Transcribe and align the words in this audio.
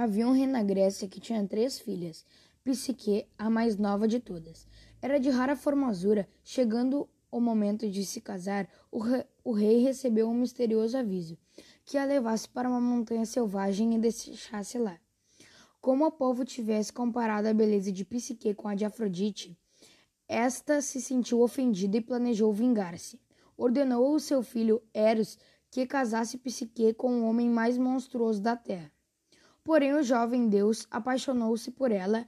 Havia 0.00 0.28
um 0.28 0.30
rei 0.30 0.46
na 0.46 0.62
Grécia 0.62 1.08
que 1.08 1.18
tinha 1.18 1.44
três 1.44 1.80
filhas. 1.80 2.24
Psique, 2.62 3.26
a 3.36 3.50
mais 3.50 3.76
nova 3.76 4.06
de 4.06 4.20
todas, 4.20 4.64
era 5.02 5.18
de 5.18 5.28
rara 5.28 5.56
formosura. 5.56 6.28
Chegando 6.44 7.08
o 7.32 7.40
momento 7.40 7.90
de 7.90 8.06
se 8.06 8.20
casar, 8.20 8.68
o, 8.92 9.00
re 9.00 9.26
o 9.42 9.50
rei 9.50 9.82
recebeu 9.82 10.28
um 10.28 10.34
misterioso 10.34 10.96
aviso 10.96 11.36
que 11.84 11.98
a 11.98 12.04
levasse 12.04 12.48
para 12.48 12.68
uma 12.68 12.80
montanha 12.80 13.26
selvagem 13.26 13.92
e 13.92 13.98
deixasse 13.98 14.78
lá. 14.78 15.00
Como 15.80 16.06
o 16.06 16.12
povo 16.12 16.44
tivesse 16.44 16.92
comparado 16.92 17.48
a 17.48 17.52
beleza 17.52 17.90
de 17.90 18.04
Psique 18.04 18.54
com 18.54 18.68
a 18.68 18.76
de 18.76 18.84
Afrodite, 18.84 19.58
esta 20.28 20.80
se 20.80 21.00
sentiu 21.00 21.40
ofendida 21.40 21.96
e 21.96 22.00
planejou 22.00 22.52
vingar-se. 22.52 23.20
Ordenou 23.56 24.12
ao 24.12 24.20
seu 24.20 24.44
filho 24.44 24.80
Eros 24.94 25.36
que 25.72 25.84
casasse 25.88 26.38
Psique 26.38 26.94
com 26.94 27.20
o 27.20 27.28
homem 27.28 27.50
mais 27.50 27.76
monstruoso 27.76 28.40
da 28.40 28.54
terra. 28.54 28.92
Porém, 29.68 29.92
o 29.92 30.02
jovem 30.02 30.48
Deus 30.48 30.86
apaixonou-se 30.90 31.70
por 31.70 31.92
ela 31.92 32.26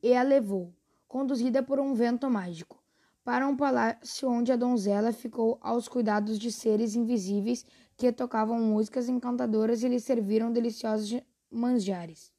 e 0.00 0.14
a 0.14 0.22
levou, 0.22 0.72
conduzida 1.08 1.60
por 1.60 1.80
um 1.80 1.92
vento 1.94 2.30
mágico, 2.30 2.80
para 3.24 3.44
um 3.44 3.56
palácio 3.56 4.30
onde 4.30 4.52
a 4.52 4.56
donzela 4.56 5.12
ficou 5.12 5.58
aos 5.60 5.88
cuidados 5.88 6.38
de 6.38 6.52
seres 6.52 6.94
invisíveis 6.94 7.66
que 7.96 8.12
tocavam 8.12 8.60
músicas 8.60 9.08
encantadoras 9.08 9.82
e 9.82 9.88
lhe 9.88 9.98
serviram 9.98 10.52
deliciosos 10.52 11.20
manjares. 11.50 12.30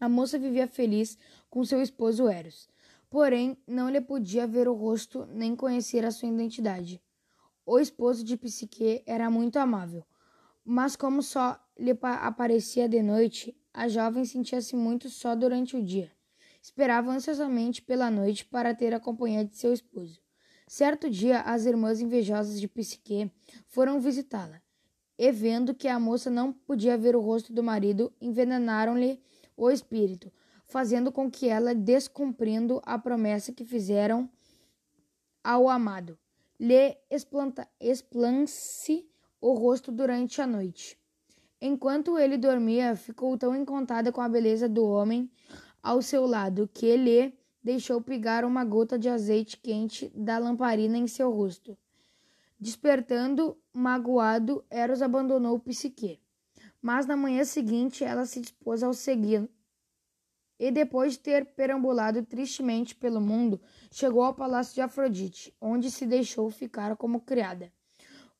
A 0.00 0.08
moça 0.08 0.36
vivia 0.36 0.66
feliz 0.66 1.16
com 1.48 1.64
seu 1.64 1.80
esposo 1.80 2.28
Eros, 2.28 2.68
porém 3.08 3.56
não 3.68 3.88
lhe 3.88 4.00
podia 4.00 4.48
ver 4.48 4.66
o 4.66 4.74
rosto 4.74 5.26
nem 5.26 5.54
conhecer 5.54 6.04
a 6.04 6.10
sua 6.10 6.28
identidade. 6.28 7.00
O 7.64 7.78
esposo 7.78 8.24
de 8.24 8.36
Psique 8.36 9.04
era 9.06 9.30
muito 9.30 9.60
amável, 9.60 10.04
mas 10.64 10.96
como 10.96 11.22
só 11.22 11.56
lhe 11.78 11.96
aparecia 12.02 12.88
de 12.88 13.00
noite, 13.00 13.56
a 13.72 13.88
jovem 13.88 14.24
sentia-se 14.24 14.74
muito 14.76 15.08
só 15.08 15.34
durante 15.34 15.76
o 15.76 15.82
dia. 15.82 16.10
Esperava 16.62 17.10
ansiosamente 17.10 17.80
pela 17.80 18.10
noite 18.10 18.44
para 18.44 18.74
ter 18.74 18.92
a 18.92 19.00
companhia 19.00 19.44
de 19.44 19.56
seu 19.56 19.72
esposo. 19.72 20.20
Certo 20.68 21.08
dia, 21.08 21.40
as 21.40 21.64
irmãs 21.64 22.00
invejosas 22.00 22.60
de 22.60 22.68
Psique 22.68 23.32
foram 23.66 23.98
visitá-la, 23.98 24.62
e 25.18 25.32
vendo 25.32 25.74
que 25.74 25.88
a 25.88 25.98
moça 25.98 26.30
não 26.30 26.52
podia 26.52 26.96
ver 26.96 27.16
o 27.16 27.20
rosto 27.20 27.52
do 27.52 27.62
marido, 27.62 28.12
envenenaram-lhe 28.20 29.20
o 29.56 29.70
espírito, 29.70 30.32
fazendo 30.66 31.10
com 31.10 31.30
que 31.30 31.48
ela, 31.48 31.74
descumprindo 31.74 32.80
a 32.84 32.98
promessa 32.98 33.52
que 33.52 33.64
fizeram 33.64 34.30
ao 35.42 35.68
amado, 35.68 36.18
lhe 36.58 36.96
esplance 37.80 39.08
o 39.40 39.54
rosto 39.54 39.90
durante 39.90 40.42
a 40.42 40.46
noite. 40.46 40.99
Enquanto 41.62 42.18
ele 42.18 42.38
dormia, 42.38 42.96
ficou 42.96 43.36
tão 43.36 43.54
encantada 43.54 44.10
com 44.10 44.22
a 44.22 44.28
beleza 44.28 44.66
do 44.66 44.82
homem 44.82 45.30
ao 45.82 46.00
seu 46.00 46.24
lado 46.24 46.70
que 46.72 46.96
lhe 46.96 47.34
deixou 47.62 48.00
pigar 48.00 48.46
uma 48.46 48.64
gota 48.64 48.98
de 48.98 49.10
azeite 49.10 49.58
quente 49.58 50.10
da 50.14 50.38
lamparina 50.38 50.96
em 50.96 51.06
seu 51.06 51.30
rosto. 51.30 51.76
Despertando, 52.58 53.58
magoado, 53.74 54.64
Eros 54.70 55.02
abandonou 55.02 55.58
Psique. 55.58 56.18
Mas 56.80 57.04
na 57.04 57.14
manhã 57.14 57.44
seguinte 57.44 58.04
ela 58.04 58.24
se 58.24 58.40
dispôs 58.40 58.82
ao 58.82 58.94
seguir. 58.94 59.46
E 60.58 60.70
depois 60.70 61.12
de 61.12 61.18
ter 61.18 61.44
perambulado 61.54 62.22
tristemente 62.22 62.94
pelo 62.94 63.20
mundo, 63.20 63.60
chegou 63.90 64.22
ao 64.22 64.34
palácio 64.34 64.74
de 64.74 64.80
Afrodite, 64.80 65.54
onde 65.60 65.90
se 65.90 66.06
deixou 66.06 66.50
ficar 66.50 66.96
como 66.96 67.20
criada, 67.20 67.70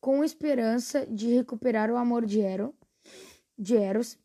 com 0.01 0.25
esperança 0.25 1.07
de 1.07 1.35
recuperar 1.35 1.91
o 1.91 1.97
amor 1.97 2.25
de 2.25 2.41
Eros 2.41 2.80
de 3.61 3.77
Eros, 3.77 4.19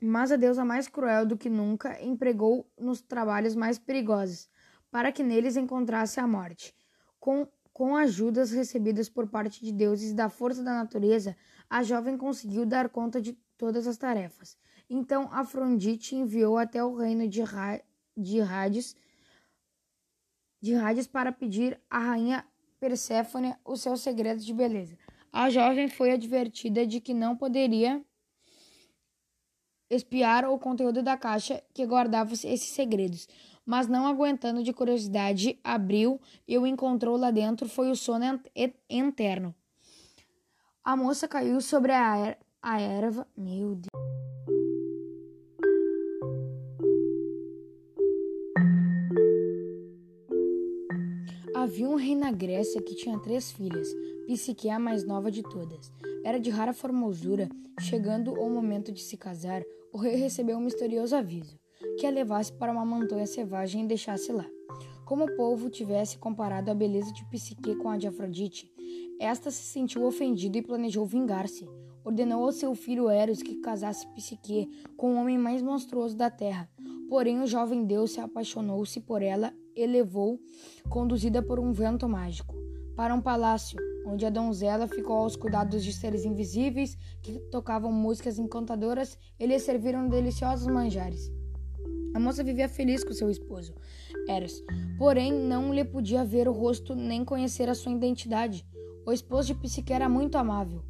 mas 0.00 0.30
a 0.30 0.36
deusa 0.36 0.64
mais 0.64 0.86
cruel 0.86 1.26
do 1.26 1.36
que 1.36 1.50
nunca 1.50 2.00
empregou 2.00 2.70
nos 2.78 3.02
trabalhos 3.02 3.56
mais 3.56 3.78
perigosos, 3.80 4.48
para 4.92 5.10
que 5.10 5.24
neles 5.24 5.56
encontrasse 5.56 6.20
a 6.20 6.26
morte. 6.26 6.72
Com, 7.18 7.48
com 7.72 7.96
ajudas 7.96 8.52
recebidas 8.52 9.08
por 9.08 9.26
parte 9.26 9.64
de 9.64 9.72
deuses 9.72 10.14
da 10.14 10.28
força 10.28 10.62
da 10.62 10.72
natureza, 10.72 11.36
a 11.68 11.82
jovem 11.82 12.16
conseguiu 12.16 12.64
dar 12.64 12.88
conta 12.88 13.20
de 13.20 13.32
todas 13.58 13.88
as 13.88 13.96
tarefas. 13.96 14.56
Então 14.88 15.28
Afrodite 15.32 16.14
enviou 16.14 16.56
até 16.56 16.84
o 16.84 16.94
reino 16.94 17.26
de, 17.28 17.42
Ra 17.42 17.80
de 18.16 18.40
Hades, 18.40 18.94
de 20.62 20.74
Hades 20.74 21.08
para 21.08 21.32
pedir 21.32 21.80
à 21.90 21.98
rainha 21.98 22.46
Perséfone 22.78 23.56
os 23.64 23.80
seus 23.80 24.02
segredos 24.02 24.44
de 24.44 24.52
beleza. 24.52 24.96
A 25.32 25.50
jovem 25.50 25.88
foi 25.88 26.12
advertida 26.12 26.86
de 26.86 27.00
que 27.00 27.14
não 27.14 27.36
poderia 27.36 28.04
espiar 29.90 30.44
o 30.48 30.58
conteúdo 30.58 31.02
da 31.02 31.16
caixa 31.16 31.62
que 31.72 31.86
guardava 31.86 32.32
esses 32.32 32.70
segredos, 32.70 33.28
mas 33.64 33.86
não 33.86 34.06
aguentando 34.06 34.62
de 34.62 34.72
curiosidade, 34.72 35.58
abriu 35.62 36.20
e 36.46 36.58
o 36.58 36.66
encontrou 36.66 37.16
lá 37.16 37.30
dentro 37.30 37.68
foi 37.68 37.90
o 37.90 37.96
sono 37.96 38.40
interno. 38.88 39.54
A 40.82 40.96
moça 40.96 41.26
caiu 41.26 41.60
sobre 41.60 41.92
a, 41.92 42.18
er 42.18 42.38
a 42.60 42.80
erva. 42.80 43.26
Meu 43.36 43.74
Deus. 43.74 43.88
Havia 51.54 51.88
um 51.88 51.94
rei 51.94 52.14
na 52.14 52.30
Grécia 52.30 52.82
que 52.82 52.94
tinha 52.94 53.18
três 53.18 53.50
filhas, 53.50 53.88
Psique 54.26 54.68
a 54.68 54.78
mais 54.78 55.06
nova 55.06 55.30
de 55.30 55.42
todas. 55.42 55.90
Era 56.24 56.40
de 56.40 56.48
rara 56.48 56.72
formosura. 56.72 57.50
Chegando 57.78 58.32
o 58.32 58.48
momento 58.48 58.90
de 58.90 59.02
se 59.02 59.14
casar, 59.14 59.62
o 59.92 59.98
rei 59.98 60.16
recebeu 60.16 60.56
um 60.56 60.60
misterioso 60.60 61.14
aviso, 61.14 61.58
que 62.00 62.06
a 62.06 62.10
levasse 62.10 62.50
para 62.50 62.72
uma 62.72 62.84
montanha 62.84 63.26
selvagem 63.26 63.84
e 63.84 63.86
deixasse 63.86 64.32
lá. 64.32 64.46
Como 65.04 65.24
o 65.24 65.36
povo 65.36 65.68
tivesse 65.68 66.16
comparado 66.16 66.70
a 66.70 66.74
beleza 66.74 67.12
de 67.12 67.24
Psique 67.26 67.76
com 67.76 67.90
a 67.90 67.98
de 67.98 68.08
Afrodite, 68.08 68.72
esta 69.20 69.50
se 69.50 69.64
sentiu 69.64 70.02
ofendida 70.04 70.56
e 70.56 70.62
planejou 70.62 71.04
vingar-se. 71.04 71.68
Ordenou 72.02 72.42
ao 72.42 72.52
seu 72.52 72.74
filho 72.74 73.10
Eros 73.10 73.42
que 73.42 73.56
casasse 73.56 74.06
Psique 74.14 74.70
com 74.96 75.14
o 75.14 75.16
homem 75.18 75.36
mais 75.36 75.60
monstruoso 75.60 76.16
da 76.16 76.30
terra. 76.30 76.70
Porém, 77.08 77.42
o 77.42 77.46
jovem 77.46 77.84
deus 77.84 78.12
se 78.12 78.20
apaixonou-se 78.20 78.98
por 79.00 79.20
ela 79.20 79.52
e 79.76 79.86
levou, 79.86 80.40
conduzida 80.88 81.42
por 81.42 81.60
um 81.60 81.70
vento 81.70 82.08
mágico, 82.08 82.54
para 82.96 83.14
um 83.14 83.20
palácio, 83.20 83.78
onde 84.06 84.24
a 84.26 84.30
donzela 84.30 84.86
ficou 84.86 85.16
aos 85.16 85.36
cuidados 85.36 85.82
de 85.82 85.92
seres 85.92 86.24
invisíveis 86.24 86.96
que 87.22 87.38
tocavam 87.50 87.92
músicas 87.92 88.38
encantadoras 88.38 89.18
e 89.38 89.46
lhe 89.46 89.58
serviram 89.58 90.08
deliciosos 90.08 90.66
manjares. 90.66 91.32
A 92.14 92.20
moça 92.20 92.44
vivia 92.44 92.68
feliz 92.68 93.02
com 93.02 93.12
seu 93.12 93.28
esposo, 93.28 93.74
Eros, 94.28 94.62
porém 94.96 95.32
não 95.32 95.74
lhe 95.74 95.84
podia 95.84 96.24
ver 96.24 96.48
o 96.48 96.52
rosto 96.52 96.94
nem 96.94 97.24
conhecer 97.24 97.68
a 97.68 97.74
sua 97.74 97.92
identidade. 97.92 98.64
O 99.04 99.12
esposo 99.12 99.48
de 99.48 99.54
Psique 99.54 99.92
era 99.92 100.08
muito 100.08 100.38
amável, 100.38 100.82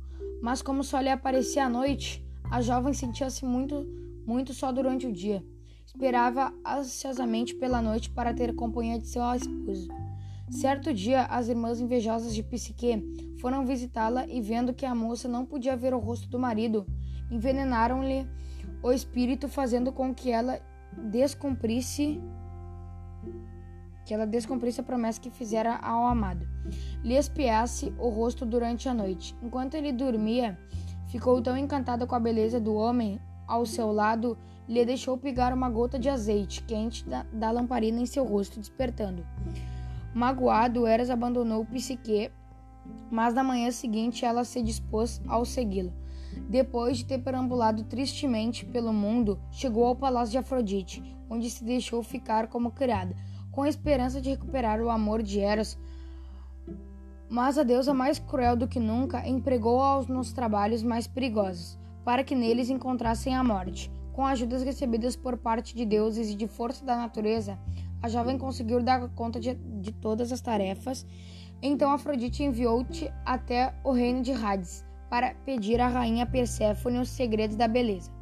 mas 0.43 0.61
como 0.61 0.85
só 0.85 1.01
lhe 1.01 1.09
aparecia 1.09 1.65
à 1.65 1.69
noite, 1.69 2.23
a 2.51 2.61
jovem 2.61 2.93
sentia-se 2.93 3.45
muito, 3.45 3.87
muito 4.27 4.53
só 4.53 4.71
durante 4.71 5.07
o 5.07 5.13
dia. 5.13 5.43
Esperava 5.87 6.53
ansiosamente 6.67 7.55
pela 7.55 7.81
noite 7.81 8.11
para 8.11 8.35
ter 8.35 8.55
companhia 8.55 8.99
de 8.99 9.07
seu 9.07 9.23
esposo. 9.35 9.89
Certo 10.51 10.93
dia, 10.93 11.23
as 11.25 11.49
irmãs 11.49 11.81
invejosas 11.81 12.35
de 12.35 12.43
Psique 12.43 13.03
foram 13.41 13.65
visitá-la 13.65 14.27
e, 14.27 14.41
vendo 14.41 14.75
que 14.75 14.85
a 14.85 14.95
moça 14.95 15.27
não 15.27 15.47
podia 15.47 15.77
ver 15.77 15.95
o 15.95 15.99
rosto 15.99 16.29
do 16.29 16.39
marido, 16.39 16.87
envenenaram-lhe 17.31 18.29
o 18.83 18.93
espírito, 18.93 19.49
fazendo 19.49 19.91
com 19.91 20.15
que 20.15 20.31
ela 20.31 20.61
descumprisse 21.11 22.21
que 24.05 24.13
ela 24.13 24.27
descumprisse 24.27 24.83
a 24.83 24.85
promessa 24.85 25.19
que 25.19 25.31
fizera 25.31 25.77
ao 25.77 26.07
amado. 26.07 26.47
Lhe 27.03 27.15
espiasse 27.15 27.91
o 27.99 28.11
rosto 28.11 28.45
durante 28.45 28.87
a 28.87 28.93
noite. 28.93 29.35
Enquanto 29.43 29.75
ele 29.75 29.93
dormia, 29.93 30.59
ficou 31.07 31.41
tão 31.41 31.57
encantada 31.57 32.07
com 32.07 32.15
a 32.15 32.21
beleza 32.21 32.61
do 32.61 32.75
homem 32.75 33.19
ao 33.49 33.65
seu 33.65 33.91
lado, 33.93 34.37
lhe 34.69 34.85
deixou 34.85 35.17
pigar 35.17 35.55
uma 35.55 35.71
gota 35.71 35.99
de 35.99 36.11
azeite 36.11 36.63
quente 36.65 37.09
da, 37.09 37.23
da 37.33 37.51
lamparina 37.51 37.99
em 37.99 38.07
seu 38.07 38.25
rosto, 38.25 38.61
despertando. 38.61 39.27
Magoado, 40.15 40.87
Eras 40.87 41.11
abandonou 41.11 41.65
Psique, 41.67 42.31
mas 43.11 43.35
na 43.35 43.43
manhã 43.43 43.71
seguinte 43.73 44.25
ela 44.25 44.45
se 44.45 44.63
dispôs 44.63 45.21
ao 45.27 45.45
segui-lo. 45.45 45.93
Depois 46.49 46.99
de 46.99 47.05
ter 47.05 47.19
perambulado 47.19 47.83
tristemente 47.83 48.65
pelo 48.65 48.93
mundo, 48.93 49.41
chegou 49.51 49.85
ao 49.87 49.97
palácio 49.97 50.33
de 50.33 50.39
Afrodite, 50.39 51.03
onde 51.29 51.51
se 51.51 51.65
deixou 51.65 52.01
ficar 52.03 52.47
como 52.47 52.71
criada, 52.71 53.17
com 53.51 53.63
a 53.63 53.69
esperança 53.69 54.21
de 54.21 54.31
recuperar 54.31 54.81
o 54.81 54.89
amor 54.89 55.21
de 55.21 55.41
Eros. 55.41 55.77
Mas 57.29 57.59
a 57.59 57.65
deusa 57.65 57.93
mais 57.93 58.19
cruel 58.19 58.57
do 58.57 58.69
que 58.69 58.79
nunca 58.79 59.27
empregou-a 59.29 60.03
nos 60.03 60.33
trabalhos 60.33 60.83
mais 60.83 61.09
perigosos, 61.09 61.77
para 62.05 62.23
que 62.23 62.37
neles 62.37 62.71
encontrassem 62.71 63.35
a 63.35 63.43
morte. 63.43 63.91
Com 64.13 64.25
ajudas 64.25 64.63
recebidas 64.63 65.17
por 65.17 65.37
parte 65.37 65.75
de 65.75 65.85
deuses 65.85 66.31
e 66.31 66.37
de 66.37 66.47
força 66.47 66.85
da 66.85 66.97
natureza, 66.97 67.59
a 68.05 68.09
jovem 68.09 68.37
conseguiu 68.37 68.83
dar 68.83 69.09
conta 69.15 69.41
de, 69.41 69.55
de 69.55 69.91
todas 69.91 70.31
as 70.31 70.43
tarefas. 70.43 71.07
Então 71.63 71.91
Afrodite 71.91 72.43
enviou-te 72.43 73.11
até 73.25 73.73
o 73.83 73.93
reino 73.93 74.21
de 74.21 74.31
Hades 74.31 74.85
para 75.09 75.35
pedir 75.47 75.81
à 75.81 75.89
rainha 75.89 76.27
Perséfone 76.27 76.99
os 76.99 77.09
segredos 77.09 77.57
da 77.57 77.67
beleza. 77.67 78.13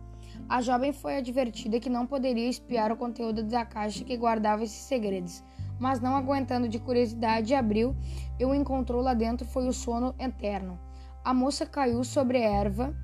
A 0.49 0.61
jovem 0.61 0.93
foi 0.93 1.17
advertida 1.17 1.81
que 1.81 1.90
não 1.90 2.06
poderia 2.06 2.49
espiar 2.49 2.93
o 2.93 2.96
conteúdo 2.96 3.43
da 3.43 3.64
caixa 3.64 4.05
que 4.05 4.17
guardava 4.17 4.62
esses 4.62 4.84
segredos, 4.84 5.43
mas 5.81 5.99
não 5.99 6.14
aguentando 6.14 6.69
de 6.69 6.79
curiosidade, 6.79 7.52
abriu 7.52 7.93
e 8.38 8.44
o 8.44 8.55
encontrou 8.55 9.02
lá 9.02 9.14
dentro 9.14 9.44
foi 9.44 9.67
o 9.67 9.73
sono 9.73 10.14
eterno. 10.17 10.79
A 11.25 11.34
moça 11.34 11.67
caiu 11.67 12.05
sobre 12.05 12.38
a 12.38 12.49
erva, 12.49 12.94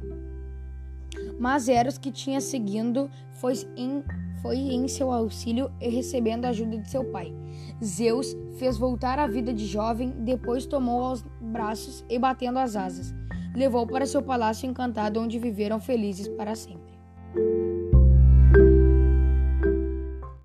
mas 1.38 1.69
Eros, 1.69 1.99
que 1.99 2.11
tinha 2.11 2.40
seguindo, 2.40 3.11
foi 3.32 3.55
em, 3.76 4.02
foi 4.43 4.56
em 4.56 4.88
seu 4.88 5.12
auxílio 5.12 5.70
e 5.81 5.88
recebendo 5.88 6.44
a 6.44 6.49
ajuda 6.49 6.79
de 6.79 6.90
seu 6.90 7.05
pai. 7.05 7.35
Zeus 7.82 8.37
fez 8.58 8.76
voltar 8.76 9.19
a 9.19 9.26
vida 9.26 9.52
de 9.52 9.67
jovem, 9.67 10.11
depois 10.11 10.67
tomou 10.67 11.02
aos 11.02 11.25
braços 11.40 12.05
e 12.08 12.19
batendo 12.19 12.58
as 12.58 12.76
asas, 12.76 13.14
levou 13.55 13.87
para 13.87 14.06
seu 14.06 14.23
palácio 14.23 14.69
encantado 14.69 15.20
onde 15.20 15.38
viveram 15.38 15.81
felizes 15.81 16.29
para 16.29 16.55
sempre. 16.55 16.88